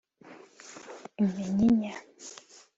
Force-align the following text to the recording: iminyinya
iminyinya 1.21 1.91